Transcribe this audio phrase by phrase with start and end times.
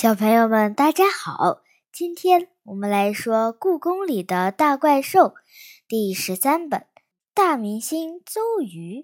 [0.00, 1.60] 小朋友们，大家好！
[1.92, 5.20] 今天我们来说《故宫里的大怪兽》
[5.86, 6.80] 第十三本
[7.34, 9.02] 《大明星邹瑜》。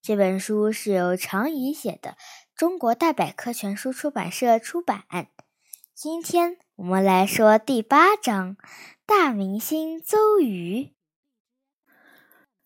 [0.00, 2.16] 这本书是由常怡写的，
[2.56, 5.04] 中国大百科全书出版社出版。
[5.94, 8.56] 今天我们来说第八章
[9.04, 10.92] 《大明星邹瑜》。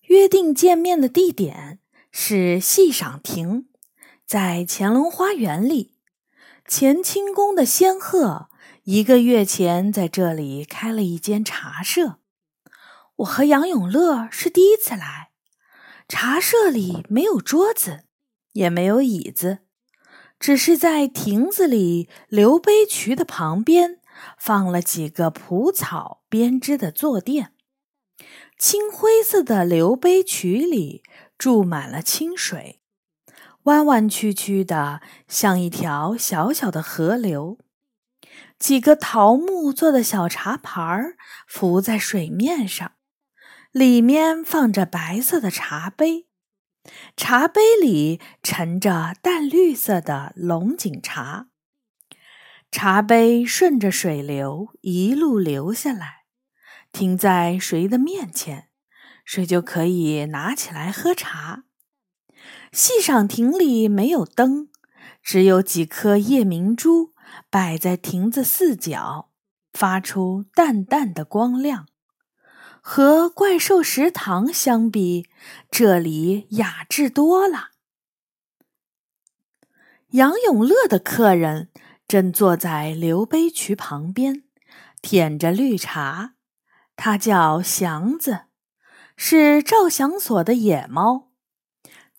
[0.03, 1.80] 约定见面的地点
[2.12, 3.67] 是戏赏亭，
[4.25, 5.92] 在乾隆花园里。
[6.75, 8.48] 乾清宫的仙鹤
[8.85, 12.17] 一个月前在这里开了一间茶社，
[13.17, 15.32] 我和杨永乐是第一次来。
[16.08, 18.04] 茶社里没有桌子，
[18.53, 19.58] 也没有椅子，
[20.40, 24.00] 只是在亭子里留杯渠的旁边
[24.39, 27.52] 放了几个蒲草编织的坐垫，
[28.57, 31.02] 青灰色的留杯渠里
[31.36, 32.81] 注满了清水。
[33.64, 37.58] 弯弯曲曲的，像一条小小的河流。
[38.58, 42.92] 几个桃木做的小茶盘儿浮在水面上，
[43.70, 46.27] 里面放着白色的茶杯，
[47.16, 51.48] 茶杯里盛着淡绿色的龙井茶。
[52.70, 56.24] 茶杯顺着水流一路流下来，
[56.91, 58.69] 停在谁的面前，
[59.24, 61.64] 谁就可以拿起来喝茶。
[62.73, 64.70] 戏赏亭里没有灯，
[65.23, 67.12] 只有几颗夜明珠
[67.51, 69.28] 摆在亭子四角，
[69.75, 71.87] 发出淡淡的光亮。
[72.81, 75.28] 和怪兽食堂相比，
[75.70, 77.73] 这里雅致多了。
[80.12, 81.70] 杨永乐的客人
[82.09, 84.45] 正坐在留碑渠旁边，
[85.03, 86.37] 舔着绿茶。
[86.97, 88.47] 他叫祥子，
[89.15, 91.31] 是赵祥所的野猫。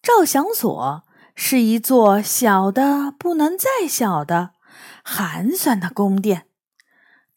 [0.03, 4.51] 照相所是一座小的不能再小的
[5.01, 6.45] 寒酸的宫殿，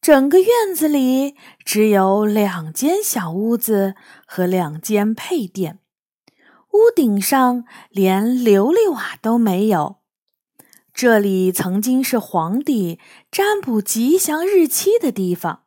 [0.01, 3.95] 整个院子里只有两间小屋子
[4.25, 5.79] 和两间配殿，
[6.73, 9.99] 屋顶上连琉璃瓦都没有。
[10.93, 12.99] 这里曾经是皇帝
[13.31, 15.63] 占卜吉祥日期的地方，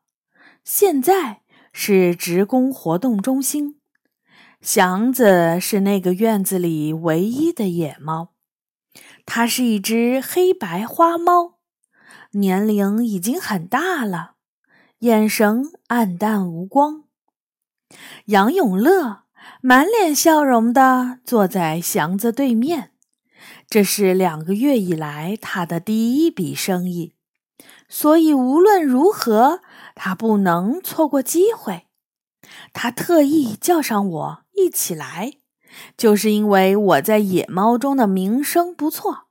[0.62, 1.40] 现在
[1.72, 3.79] 是职工活动中心。
[4.62, 8.34] 祥子是那个院子里唯一的野猫，
[9.24, 11.54] 它是一只黑白花猫，
[12.32, 14.32] 年龄已经很大了，
[14.98, 17.04] 眼神暗淡无光。
[18.26, 19.22] 杨永乐
[19.62, 22.92] 满脸笑容地坐在祥子对面，
[23.66, 27.14] 这是两个月以来他的第一笔生意，
[27.88, 29.62] 所以无论如何，
[29.94, 31.86] 他不能错过机会。
[32.74, 34.44] 他特意叫上我。
[34.60, 35.32] 一起来，
[35.96, 39.28] 就是因为我在野猫中的名声不错。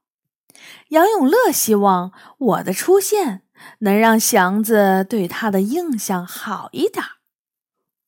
[0.89, 3.43] 杨永乐希望我的出现
[3.79, 7.05] 能让祥子对他的印象好一点。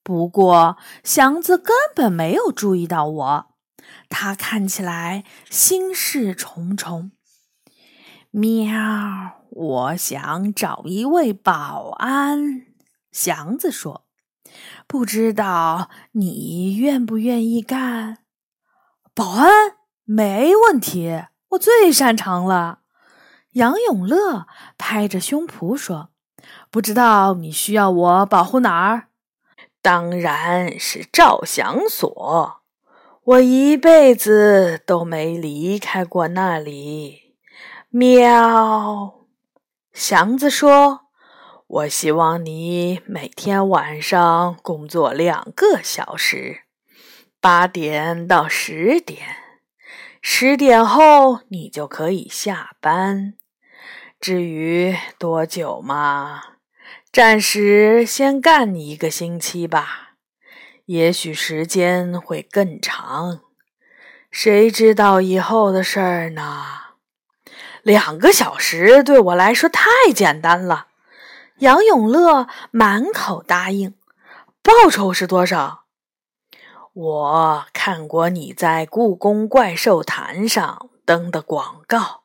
[0.03, 3.47] 不过，祥子根本没有注意到我，
[4.09, 7.11] 他看起来心事重重。
[8.31, 8.73] 喵，
[9.49, 12.65] 我想找一位保安。
[13.11, 14.05] 祥子说。
[14.87, 18.19] 不知道你愿不愿意干
[19.13, 19.77] 保安？
[20.03, 22.79] 没问题，我最擅长了。
[23.51, 24.47] 杨永乐
[24.77, 26.09] 拍着胸脯说
[26.71, 29.09] ：“不知道你需要我保护哪儿？
[29.81, 32.61] 当然是照相所，
[33.23, 37.35] 我一辈子都没离开过那里。”
[37.89, 39.25] 喵，
[39.93, 41.00] 祥子说。
[41.73, 46.63] 我希望你每天晚上工作两个小时，
[47.39, 49.37] 八点到十点，
[50.21, 53.35] 十点后你就可以下班。
[54.19, 56.41] 至于多久嘛，
[57.09, 60.15] 暂时先干你一个星期吧，
[60.87, 63.43] 也许时间会更长，
[64.29, 66.65] 谁知道以后的事儿呢？
[67.81, 70.87] 两个小时对我来说太简单了。
[71.61, 73.93] 杨永乐满口答应，
[74.63, 75.83] 报酬是多少？
[76.91, 82.23] 我看过你在故宫怪兽坛上登的广告，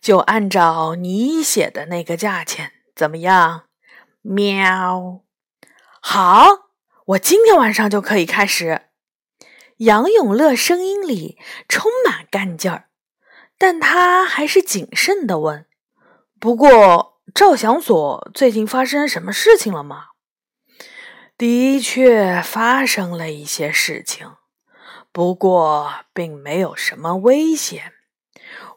[0.00, 3.66] 就按照你写的那个价钱，怎么样？
[4.22, 5.20] 喵，
[6.00, 6.48] 好，
[7.04, 8.86] 我今天晚上就可以开始。
[9.76, 12.88] 杨永乐声音里充满干劲儿，
[13.56, 15.66] 但他还是谨慎的问
[16.40, 20.06] ：“不过。”赵祥所最近发生什么事情了吗？
[21.36, 24.36] 的确发生了一些事情，
[25.12, 27.92] 不过并没有什么危险。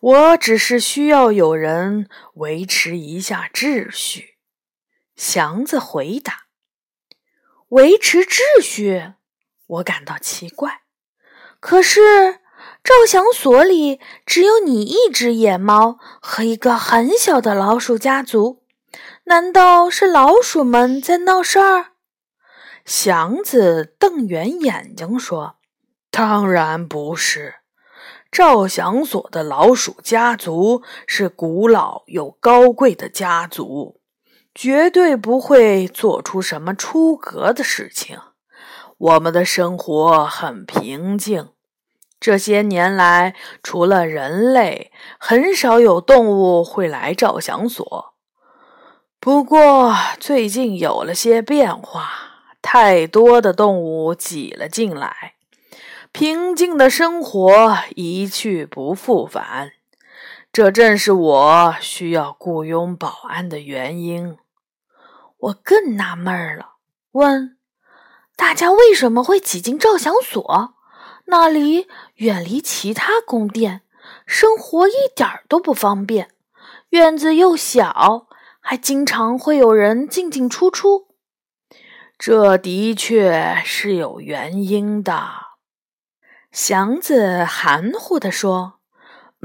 [0.02, 4.36] 我只是需要有人维持一下秩序。”
[5.16, 6.48] 祥子回答。
[7.70, 9.14] “维持秩序？”
[9.68, 10.82] 我感到奇怪。
[11.62, 12.39] 可是
[12.84, 18.64] 照相所里只有你一只野猫和一个很小的老鼠家族，
[19.26, 21.88] 难道是老鼠们在闹事儿？
[22.86, 25.58] 祥子瞪圆眼睛说
[26.10, 27.56] ：“当然不是，
[28.32, 34.02] 照相所的老鼠家族是古老又高贵的家族，
[34.56, 38.18] 绝对不会做出什么出格的事情。
[38.98, 41.50] 我们的生活很平静，
[42.20, 48.14] 这些年来，除了人类，很少有动物会来照相所。
[49.20, 52.28] 不过，最近有了些变化。”
[52.62, 55.36] 太多的动物挤了进来，
[56.12, 59.72] 平静的生活一去不复返。
[60.52, 64.38] 这正是我需要雇佣保安的原因。
[65.38, 66.74] 我更纳闷了，
[67.14, 67.58] 问：
[68.36, 70.74] 大家为什么会挤进照相所？
[71.30, 73.82] 那里远离其他宫殿，
[74.26, 76.32] 生活一点儿都不方便。
[76.90, 78.28] 院子又小，
[78.60, 81.10] 还经常会有人进进出出。
[82.18, 85.30] 这的确是有原因的，
[86.52, 88.80] 祥子含糊地说。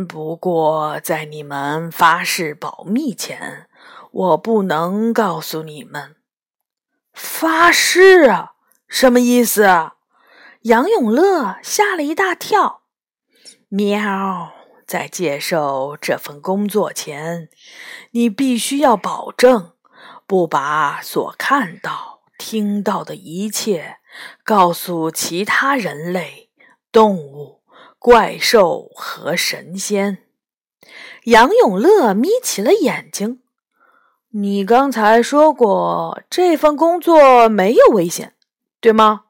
[0.08, 3.68] 不过，在你们发誓保密前，
[4.10, 6.16] 我不能告诉你们。
[7.12, 8.54] 发誓啊？
[8.88, 9.90] 什么意思？
[10.64, 12.84] 杨永乐吓了一大跳。
[13.68, 14.54] 喵，
[14.86, 17.50] 在接受这份工作前，
[18.12, 19.72] 你必须要保证
[20.26, 22.22] 不把所看到。
[22.38, 23.98] 听到的一切，
[24.42, 26.48] 告诉其他人类、
[26.90, 27.60] 动物、
[27.98, 30.24] 怪兽和神仙。
[31.24, 33.42] 杨永乐眯起了眼睛。
[34.30, 38.34] 你刚才说过这份工作没有危险，
[38.80, 39.23] 对吗？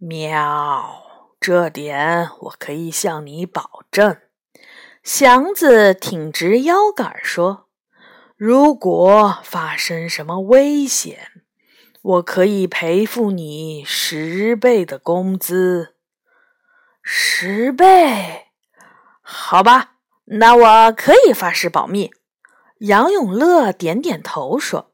[0.00, 4.16] 喵，这点我可以向你保证。
[5.02, 7.68] 祥子挺直腰杆说
[8.38, 11.32] ：“如果发生什么危险。”
[12.00, 15.96] 我可以赔付你十倍的工资，
[17.02, 18.46] 十倍？
[19.20, 19.96] 好吧，
[20.26, 22.12] 那我可以发誓保密。
[22.78, 24.92] 杨永乐点点头说：“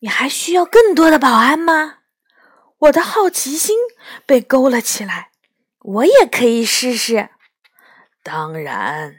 [0.00, 1.99] 你还需要更多的保安吗？”
[2.80, 3.76] 我的好奇心
[4.24, 5.32] 被勾了起来，
[5.80, 7.28] 我也可以试试。
[8.22, 9.16] 当然，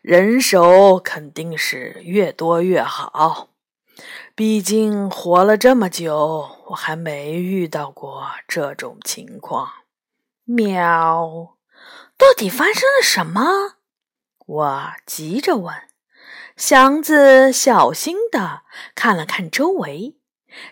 [0.00, 3.50] 人手肯定是越多越好。
[4.34, 9.70] 毕竟活了这么久，我还没遇到过这种情况。
[10.44, 11.58] 喵，
[12.16, 13.76] 到底发生了什么？
[14.46, 15.74] 我急着问。
[16.56, 18.62] 祥子小心的
[18.94, 20.16] 看了看周围，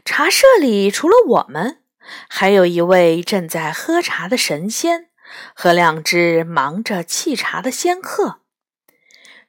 [0.05, 1.80] 茶社里除了我们，
[2.29, 5.09] 还有一位正在喝茶的神仙
[5.55, 8.41] 和两只忙着沏茶的仙鹤。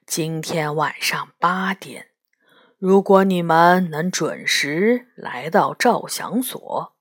[0.06, 2.08] 今天晚上八点。
[2.78, 6.96] 如果你们能准时来到照相所，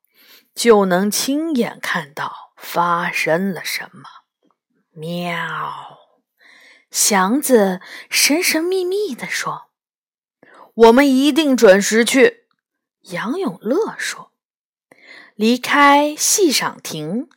[0.53, 4.03] 就能亲眼看到发生了什么。
[4.91, 5.97] 喵，
[6.91, 9.71] 祥子神神秘秘地说
[10.75, 12.45] ：“我们一定准时去。”
[13.09, 14.30] 杨永乐说
[15.41, 17.27] ：“离开戏赏亭，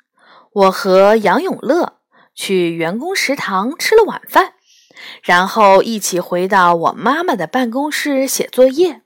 [0.53, 2.01] 我和杨永乐
[2.35, 4.53] 去员工食堂吃了晚饭。”
[5.25, 9.01] 然后一起回到我妈妈的办公室写作业。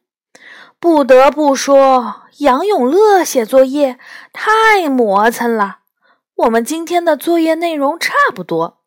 [0.80, 4.00] 不得不说，杨永乐写作业
[4.32, 5.78] 太磨蹭了。
[6.34, 8.80] 我们今天的作业内容差不多，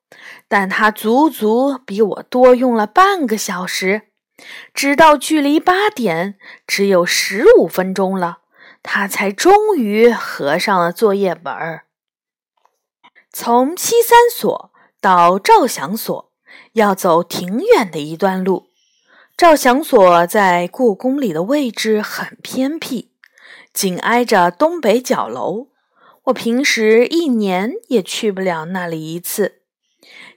[0.49, 4.01] 但他足足比我多用了半个小时。
[4.73, 6.35] 直到距离八点
[6.67, 8.39] 只有十五分钟了，
[8.83, 11.85] 他才终于合上了作业本儿。
[13.31, 16.31] 从七三所到照相所。
[16.73, 18.67] 要走挺远的一段路。
[19.37, 23.11] 照相所在故宫里的位置很偏僻，
[23.73, 25.69] 紧挨着东北角楼。
[26.25, 29.61] 我平时一年也去不了那里一次。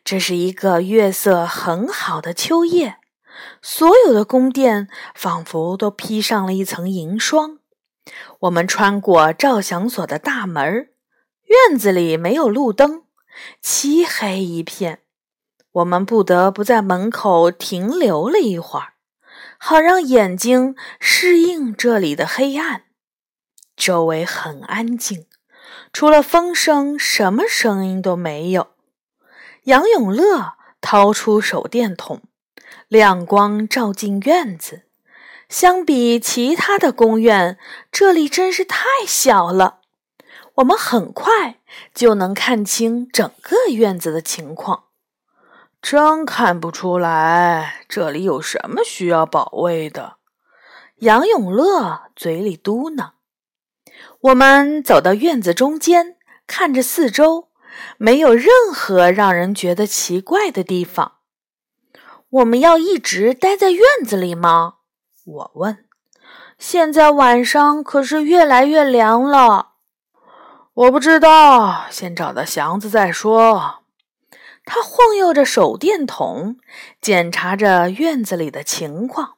[0.05, 2.99] 这是一个月色很好的秋夜，
[3.61, 7.59] 所有的宫殿仿佛都披上了一层银霜。
[8.40, 10.90] 我们穿过照相所的大门，
[11.44, 13.04] 院子里没有路灯，
[13.61, 15.00] 漆黑一片。
[15.73, 18.94] 我们不得不在门口停留了一会儿，
[19.58, 22.84] 好让眼睛适应这里的黑暗。
[23.76, 25.26] 周围很安静，
[25.92, 28.68] 除了风声，什么声音都没有。
[29.64, 32.23] 杨永乐掏出手电筒，
[32.87, 34.82] 亮光照进院子。
[35.49, 37.59] 相比其他的公园，
[37.93, 39.81] 这里真是太小了。
[40.57, 41.61] 我们很快
[41.95, 44.85] 就能看清整个院子的情况。
[45.83, 50.17] 真看不出来这里有什么需要保卫的。
[51.01, 53.11] 杨永乐嘴里嘟囔。
[54.21, 57.49] 我们走到院子中间，看着四周，
[57.99, 61.17] 没有任何让人觉得奇怪的地方。
[62.31, 64.77] 我们要一直待在院子里吗？
[65.25, 65.85] 我问。
[66.59, 69.73] 现在晚上可是越来越凉了。
[70.75, 73.85] 我不知道，先找到祥子再说。
[74.64, 76.57] 他晃悠着手电筒，
[77.00, 79.35] 检查着院子里的情况。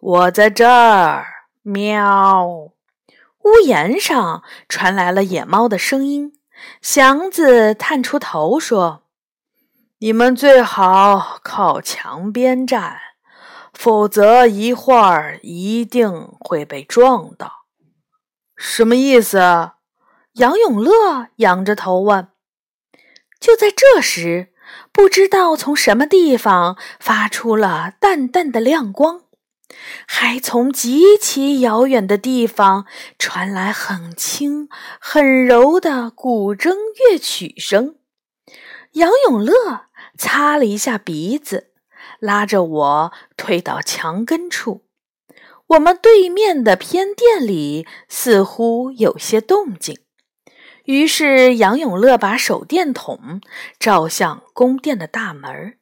[0.00, 1.26] 我在这儿，
[1.62, 2.46] 喵！
[2.46, 6.32] 屋檐上传来了野猫的声音。
[6.80, 9.02] 祥子探出头说
[10.00, 12.98] ：“你们最好靠墙边站，
[13.74, 17.66] 否则一会儿一定会被撞到。”
[18.56, 19.38] 什么意思？
[20.34, 22.28] 杨永乐仰着头问。
[23.38, 24.54] 就在这时，
[24.90, 29.24] 不知道从什么地方发出了淡淡的亮光，
[30.06, 32.86] 还从极其遥远的地方
[33.18, 36.74] 传来很轻很柔的古筝
[37.10, 37.96] 乐曲声。
[38.92, 41.73] 杨永乐擦了一下鼻子，
[42.24, 44.86] 拉着我退到墙根处。
[45.66, 50.00] 我们对面的偏殿里似乎有些动静。
[50.84, 53.42] 于是，杨永乐把手电筒
[53.78, 55.78] 照向宫殿的大门。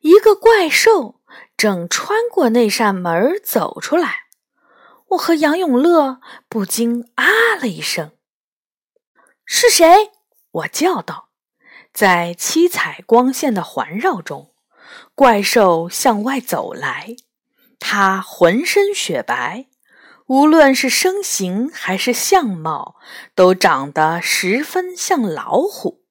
[0.00, 1.20] 一个怪兽
[1.58, 4.28] 正穿过那扇门走出来。
[5.08, 7.24] 我和杨永乐不禁啊
[7.60, 8.12] 了一声。
[9.44, 10.12] “是谁？”
[10.52, 11.28] 我叫道。
[11.92, 14.49] 在七彩光线的环绕中，
[15.14, 17.16] 怪兽向外走来。
[17.78, 19.66] 它浑身雪白。
[20.26, 22.94] 无论是身形还是相貌，
[23.34, 26.04] 都长得十分像老虎。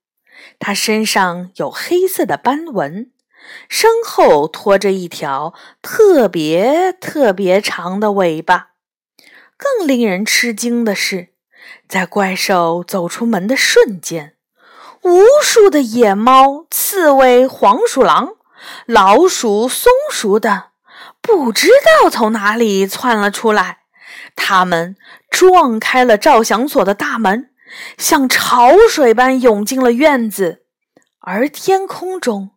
[0.60, 3.14] 它身上有黑色的斑纹，
[3.70, 8.72] 身后拖着一条特别特别长的尾巴。
[9.56, 11.30] 更令人吃惊的是，
[11.88, 14.36] 在怪兽走出门的瞬间，
[15.04, 18.34] 无数的野猫、刺猬、黄鼠狼、
[18.86, 20.63] 老鼠、松鼠等，
[21.22, 21.70] 不知
[22.01, 23.80] 道从哪里窜了出来。
[24.36, 24.96] 他们
[25.30, 27.50] 撞开了照相所的大门，
[27.98, 30.63] 像潮水般涌进了院子，
[31.20, 32.51] 而天空中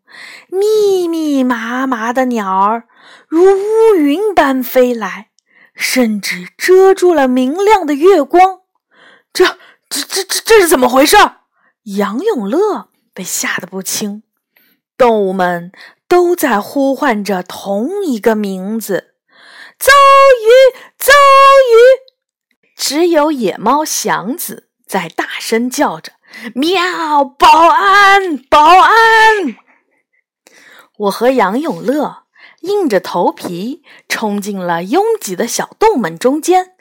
[0.48, 2.84] 密密麻麻的鸟儿
[3.28, 5.30] 如乌云般飞来，
[5.74, 8.60] 甚至遮住了明亮的月光。
[9.32, 11.16] 这、这、这、这、这是怎么回事？
[11.84, 14.22] 杨永乐被吓得不轻。
[15.02, 15.72] 动物们
[16.06, 19.16] 都在呼唤着同一个名字。
[19.76, 21.12] 遭遇，遭
[21.72, 21.74] 遇！
[22.76, 26.12] 只有野猫祥子在大声叫着
[26.54, 27.24] ：“喵！
[27.24, 29.56] 保安，保安！”
[30.98, 32.26] 我和杨永乐
[32.60, 36.76] 硬着头皮冲进了拥挤的小洞们中间，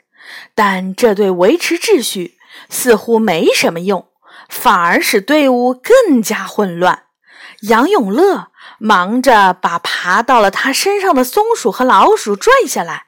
[0.54, 2.38] 但这对维持秩序
[2.68, 4.06] 似乎没什么用，
[4.48, 7.06] 反而使队伍更加混乱。
[7.62, 8.48] 杨永乐。
[8.78, 13.06] 忙着把爬到了他身上的松鼠和老鼠拽下来，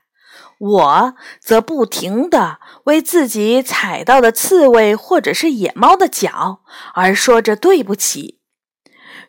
[0.58, 6.60] 我则不停地为自己踩到的刺猬或者是野猫的脚
[6.94, 8.40] 而说着对不起。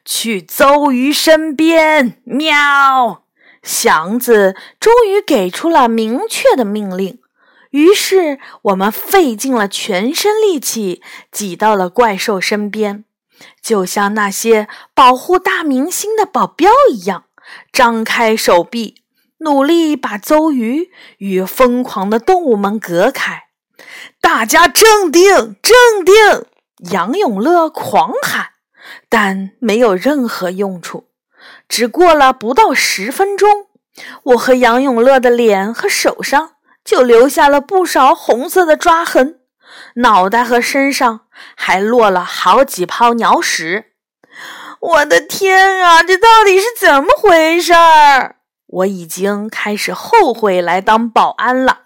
[0.03, 3.23] 去邹鱼身边，喵！
[3.63, 7.19] 祥子终于给出了明确的命令，
[7.71, 11.01] 于是我们费尽了全身力气
[11.31, 13.05] 挤到了怪兽身边。
[13.61, 17.25] 就像那些保护大明星的保镖一样，
[17.71, 19.03] 张开手臂，
[19.39, 23.43] 努力把邹鱼与疯狂的动物们隔开。
[24.21, 26.45] 大家镇定，镇定！
[26.91, 28.49] 杨永乐狂喊，
[29.09, 31.07] 但没有任何用处。
[31.67, 33.67] 只过了不到十分钟，
[34.23, 39.39] 我和杨永乐的脸和手上就留下了不少红色的抓痕。
[39.95, 43.93] 脑袋和身上还落了好几泡鸟屎！
[44.79, 48.37] 我的天啊，这到底是怎么回事儿？
[48.67, 51.83] 我已经开始后悔来当保安了。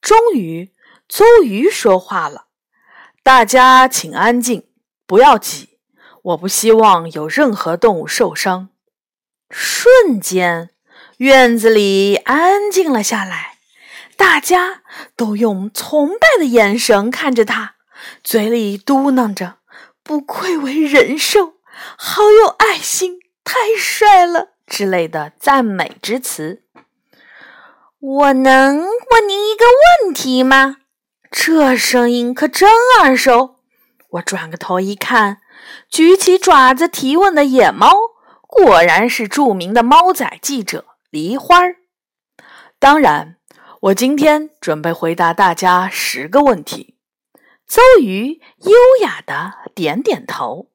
[0.00, 0.72] 终于，
[1.08, 2.46] 邹鱼说话了
[3.24, 4.68] ：“大家请安静，
[5.06, 5.78] 不要挤，
[6.22, 8.68] 我不希望有任何动物受伤。”
[9.50, 10.70] 瞬间，
[11.18, 13.55] 院子里安静了下来。
[14.16, 14.82] 大家
[15.16, 17.76] 都用崇拜的眼神看着他，
[18.22, 19.58] 嘴里嘟囔着
[20.02, 21.54] ：“不愧为人兽，
[21.96, 26.62] 好有爱心，太帅了之类的赞美之词。
[27.98, 29.64] 我能问您一个
[30.04, 30.76] 问题吗？
[31.30, 32.70] 这声音可真
[33.00, 33.56] 耳熟。
[34.10, 35.38] 我转个头一看，
[35.90, 37.92] 举起爪子提问的野猫，
[38.46, 41.76] 果然是著名的猫仔记者梨花儿。
[42.78, 43.35] 当然，
[43.86, 46.96] 我今天准备回答大家十个问题。
[47.68, 50.70] 邹鱼优雅的点点头。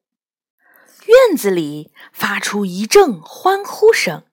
[1.08, 4.24] 院子里发出一阵欢呼声。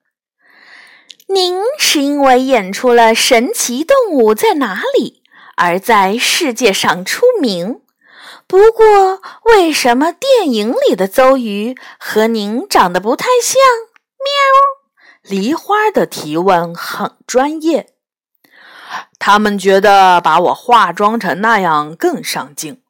[1.27, 5.23] 您是因为演出了《神奇动物在哪里》
[5.57, 7.81] 而在世界上出名。
[8.47, 13.59] 不过，为什么电影里的邹鱼和您长得不太像？
[14.19, 15.37] 喵！
[15.37, 17.95] 梨花的提问很专业。
[19.19, 22.81] 他们觉得把我化妆成那样更上镜，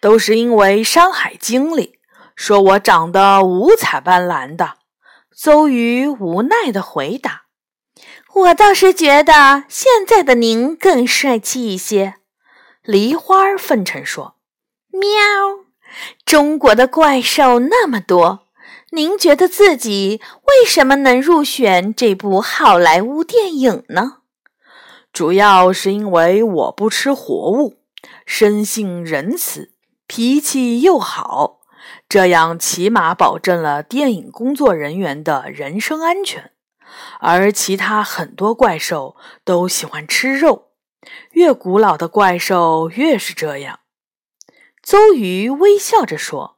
[0.00, 1.98] 都是因为《山海经》里
[2.36, 4.76] 说我长得五彩斑斓的。
[5.34, 7.42] 邹瑜无奈的回答
[8.32, 12.14] ：“我倒是觉得现在的您更帅气一些。”
[12.84, 14.36] 梨花奉承说
[14.92, 15.08] ：“喵，
[16.24, 18.46] 中国的怪兽那么多，
[18.90, 24.18] 您觉得自己为什么能入选这部好莱坞电影呢？”
[25.12, 27.76] 主要是因为我不吃活物，
[28.24, 29.74] 生性仁慈，
[30.06, 31.60] 脾气又好，
[32.08, 36.52] 这样起码保证了电影工作人员的人身安全。
[37.20, 40.68] 而其他很多怪兽都喜欢吃肉，
[41.32, 43.80] 越古老的怪兽越是这样。
[44.82, 46.56] 邹鱼微笑着说：“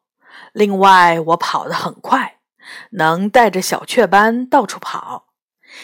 [0.55, 2.39] 另外，我跑得很快，
[2.93, 5.27] 能带着小雀斑到处跑。”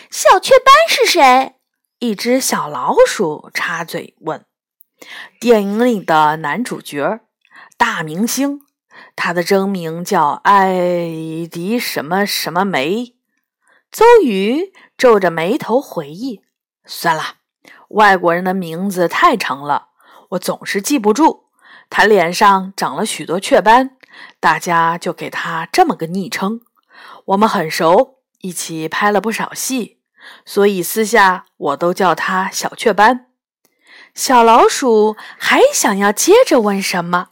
[0.09, 1.57] 小雀斑是谁？
[2.01, 4.47] 一只小老鼠插嘴问
[5.39, 7.21] ：“电影里的男主角，
[7.77, 8.63] 大明星，
[9.15, 13.17] 他的真名叫艾迪什么什么梅。”
[13.93, 16.41] 邹鱼皱着眉头回忆
[16.87, 17.35] ：“算了，
[17.89, 19.89] 外国人的名字太长了，
[20.31, 21.51] 我总是记不住。
[21.91, 23.99] 他脸上长了许多雀斑，
[24.41, 26.63] 大家就给他这么个昵称。
[27.27, 29.99] 我们很熟，一起拍了不少戏。”
[30.45, 33.27] 所以私下我都叫它小雀斑。
[34.15, 37.29] 小老鼠还想要接着问什么，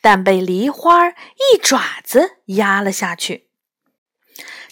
[0.00, 3.48] 但被梨花一爪子压了下去。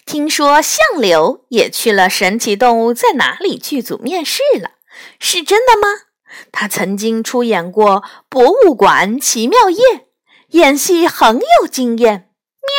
[0.05, 4.71] 听说相柳也去了《神奇动物在哪里》剧组面试了，
[5.19, 6.05] 是真的吗？
[6.51, 9.77] 他曾经出演过《博物馆奇妙夜》，
[10.49, 12.29] 演戏很有经验。
[12.61, 12.69] 喵，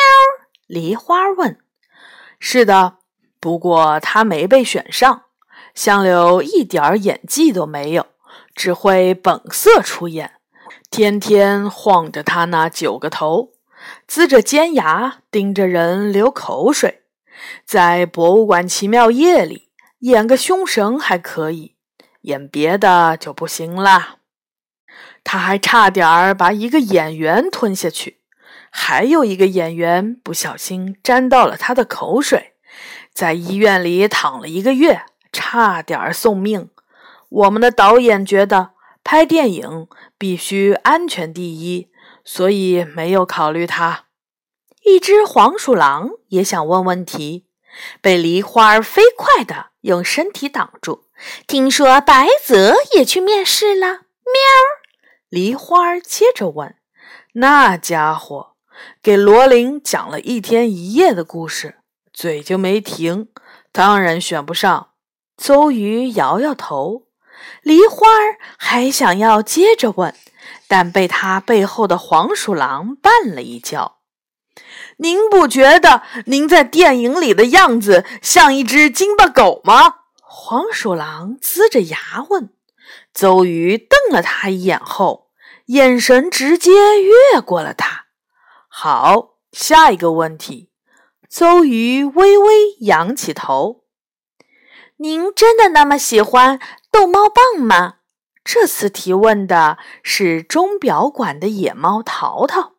[0.66, 1.58] 梨花问
[2.40, 2.98] ：“是的。”
[3.40, 5.22] 不过他没被选上，
[5.74, 8.06] 相柳一点演技都没有，
[8.54, 10.32] 只会本色出演，
[10.90, 13.52] 天天晃着他那九个头，
[14.06, 17.02] 呲着尖牙盯着人流口水。
[17.64, 21.76] 在博物馆奇妙夜里演个凶神还可以，
[22.22, 24.18] 演别的就不行了。
[25.24, 28.20] 他还差点儿把一个演员吞下去，
[28.70, 32.49] 还有一个演员不小心沾到了他的口水。
[33.12, 36.70] 在医院里躺了一个月，差点送命。
[37.28, 38.70] 我们的导演觉得
[39.04, 41.90] 拍电影必须安全第一，
[42.24, 44.06] 所以没有考虑他。
[44.84, 47.46] 一只黄鼠狼也想问问题，
[48.00, 51.04] 被梨花飞快地用身体挡住。
[51.46, 53.86] 听说白泽也去面试了。
[53.88, 54.40] 喵！
[55.28, 56.76] 梨花接着问
[57.34, 58.54] ：“那家伙
[59.02, 61.76] 给罗琳讲了一天一夜的故事。”
[62.20, 63.28] 嘴就没停，
[63.72, 64.90] 当然选不上。
[65.38, 67.06] 邹鱼摇摇头，
[67.62, 68.06] 梨花
[68.58, 70.14] 还想要接着问，
[70.68, 74.00] 但被他背后的黄鼠狼绊了一跤。
[74.98, 79.94] 您不觉得您在电影里的样子像一只金巴狗吗？
[80.20, 82.50] 黄鼠狼呲着牙问。
[83.14, 85.30] 邹鱼瞪了他一眼后，
[85.68, 88.08] 眼神直接越过了他。
[88.68, 90.69] 好，下一个问题。
[91.30, 93.84] 邹鱼微微仰起头
[94.98, 96.58] ：“您真的那么喜欢
[96.90, 97.98] 逗猫棒吗？”
[98.42, 102.72] 这次提问的是钟表馆的野猫淘淘。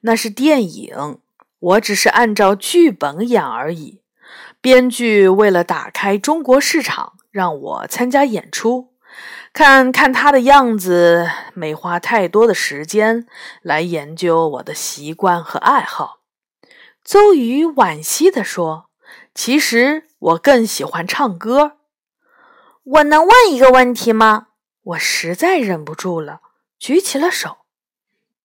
[0.00, 1.20] 那是电影，
[1.60, 4.02] 我只是按照剧本演而已。
[4.60, 8.94] 编剧为了打开中国市场，让我参加演出。
[9.52, 13.28] 看看他的样子，没花太多的时间
[13.62, 16.19] 来研究我的习惯和爱好。
[17.04, 18.90] 邹瑜惋惜地说
[19.34, 21.78] ：“其实我更喜欢唱歌。
[22.82, 24.48] 我能问一个问题吗？”
[24.82, 26.40] 我实在忍不住了，
[26.78, 27.58] 举起了手。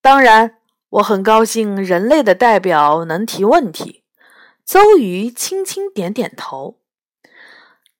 [0.01, 0.57] 当然，
[0.89, 4.03] 我很高兴人类的代表能提问题。
[4.65, 6.79] 邹瑜轻轻点点头。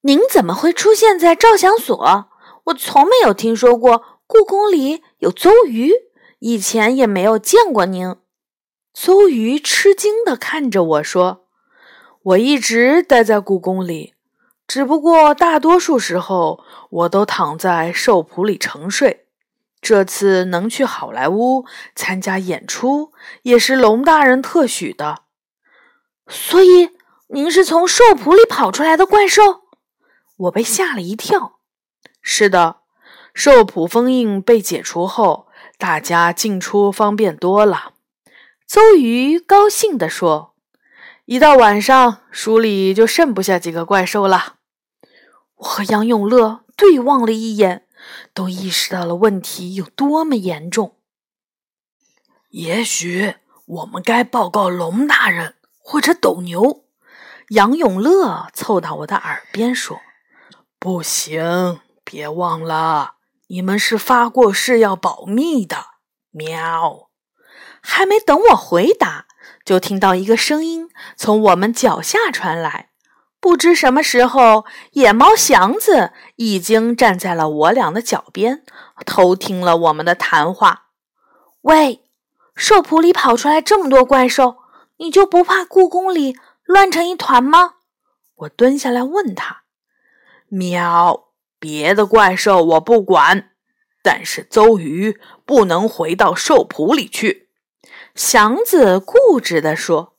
[0.01, 2.29] 您怎么会出现在照相所？
[2.65, 5.91] 我从没有听说过故宫里有邹瑜，
[6.39, 8.15] 以前也没有见过您。
[8.97, 11.45] 邹瑜吃惊地看着我说
[12.23, 14.13] ：“我一直待在故宫里，
[14.65, 19.27] 只不过大多数时候我都躺在寿圃里沉睡。”
[19.81, 25.23] 这次能去好莱坞参加演出，也是龙大人特许的。
[26.29, 26.91] 所以
[27.27, 29.63] 您是从兽圃里跑出来的怪兽？
[30.38, 31.60] 我被吓了一跳。
[32.21, 32.77] 是的，
[33.34, 37.94] 兽圃封印被解除后，大家进出方便多了。
[38.67, 40.56] 邹鱼高兴地说
[41.25, 44.56] ：“一到晚上，书里就剩不下几个怪兽了。”
[45.58, 47.84] 我和杨永乐对望了一眼。
[48.36, 50.97] 都意识到了问题有多么严重。
[52.49, 56.86] 也许我们该报告龙大人或者斗牛。
[57.49, 59.99] 杨永乐凑到我的耳边说
[60.78, 63.15] ：“不行，别忘了，
[63.47, 65.88] 你们是发过誓要保密的。”
[66.30, 67.10] 喵！
[67.86, 69.28] 还没等我回答，
[69.63, 72.89] 就听到一个声音从我们脚下传来。
[73.39, 78.63] 不知什么时候，野猫祥子已经站在了我俩的脚边，
[79.06, 80.88] 偷听了我们的谈话。
[81.62, 82.04] 喂，
[82.56, 84.58] 兽圃里跑出来这么多怪兽，
[84.98, 87.76] 你就不怕故宫里乱成一团吗？
[88.38, 89.62] 我蹲下来问他。
[90.48, 91.26] 喵，
[91.60, 93.52] 别的怪兽我不管，
[94.02, 97.44] 但是邹鱼不能回到兽圃里去。
[98.15, 100.15] 祥子固执地说：“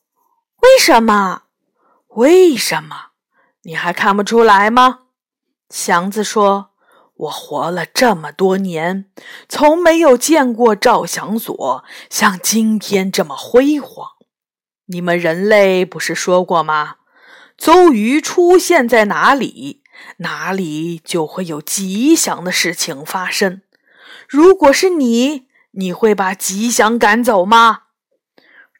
[0.60, 1.44] 为什么？
[2.08, 3.06] 为什么？”
[3.64, 5.00] 你还看不出来吗？
[5.70, 6.72] 祥子说
[7.16, 9.06] ：“我活了这么多年，
[9.48, 14.10] 从没有见过照相所像今天这么辉煌。
[14.88, 16.96] 你们人类不是说过吗？
[17.56, 19.82] 邹瑜出现在哪里，
[20.18, 23.62] 哪里就会有吉祥的事情发生。
[24.28, 27.84] 如果是你，你会把吉祥赶走吗？”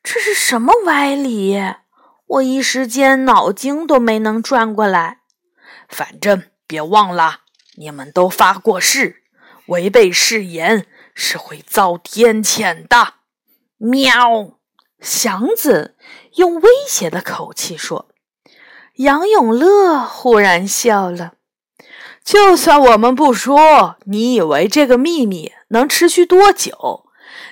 [0.08, 1.60] 这是什么歪理？
[2.26, 5.18] 我一时间脑筋都没能转过来。
[5.88, 7.40] 反正别忘了，
[7.74, 9.24] 你们都发过誓，
[9.66, 13.14] 违背誓言是会遭天谴的。
[13.78, 14.60] 喵！
[15.00, 15.96] 祥子
[16.36, 18.08] 用威胁的口气说。
[18.98, 21.32] 杨永乐忽然笑了。
[22.22, 27.05] 就算我们不说，你以为这个秘密能持续多久？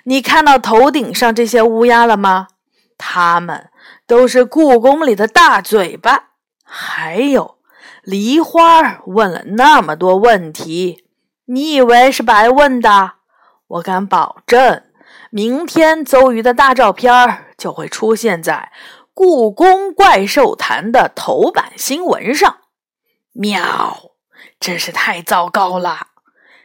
[0.05, 2.49] 你看到头顶上这些乌鸦了吗？
[2.97, 3.71] 他们。
[4.07, 6.25] 都是故宫里的大嘴巴，
[6.63, 7.57] 还有
[8.03, 11.07] 梨花问了那么多问题，
[11.47, 13.13] 你以为是白问的？
[13.67, 14.83] 我敢保证，
[15.31, 18.73] 明天邹鱼的大照片就会出现在
[19.15, 22.59] 故宫怪兽坛的头版新闻上。
[23.33, 24.11] 喵，
[24.61, 26.09] 真是太糟糕了！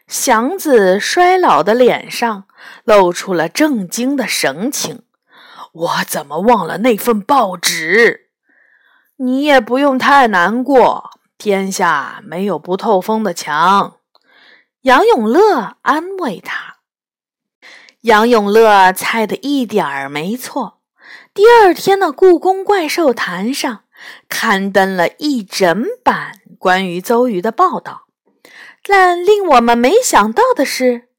[0.09, 2.45] 祥子衰老的脸上
[2.83, 5.03] 露出了震惊的神情。
[5.71, 8.29] 我怎么忘了那份报纸？
[9.17, 13.97] 你也不用太难过，天下没有不透风的墙。
[14.81, 16.77] 杨永乐安慰他。
[18.01, 20.79] 杨永乐猜的一点儿没错。
[21.35, 23.83] 第二天的故宫怪兽坛上
[24.27, 28.07] 刊登了一整版关于邹鱼的报道，
[28.89, 31.09] 但令我们没想到的是。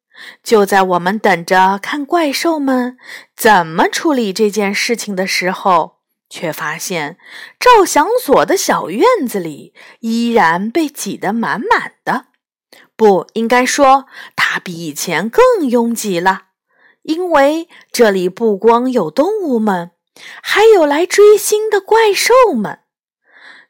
[0.43, 2.99] 就在我们等着看怪兽们
[3.35, 7.17] 怎么处理这件事情的时候，却发现
[7.59, 12.27] 照相所的小院子里依然被挤得满满的。
[12.97, 14.07] 不应该说，
[14.37, 16.49] 它比以前更拥挤了，
[17.03, 19.93] 因为这里不光有动物们，
[20.43, 22.81] 还有来追星的怪兽们。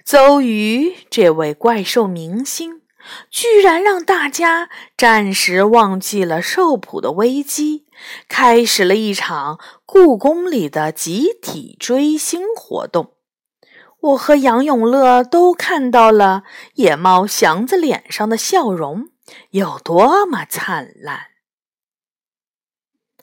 [0.05, 2.80] 邹鱼这位怪兽明星。
[3.31, 7.87] 居然让大家暂时忘记了受苦的危机，
[8.29, 13.15] 开始了一场故宫里的集体追星活动。
[14.01, 16.45] 我和杨永乐都看到了
[16.75, 19.11] 野猫祥子脸上的笑容
[19.51, 21.27] 有多么灿烂。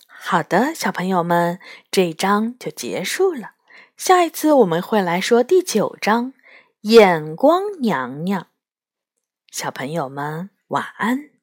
[0.05, 3.51] 好的，小朋友们，这一章就结束了。
[3.95, 6.33] 下一次我们会来说第九章
[6.81, 8.41] 《眼光娘娘》。
[9.51, 11.36] 小朋友们，晚安。